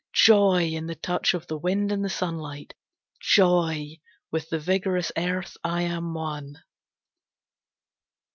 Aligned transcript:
Joy 0.25 0.63
in 0.73 0.87
the 0.87 0.95
touch 0.95 1.35
of 1.35 1.45
the 1.45 1.59
wind 1.59 1.91
and 1.91 2.03
the 2.03 2.09
sunlight! 2.09 2.73
Joy! 3.21 3.99
With 4.31 4.49
the 4.49 4.57
vigorous 4.57 5.11
earth 5.15 5.55
I 5.63 5.83
am 5.83 6.15
one. 6.15 6.55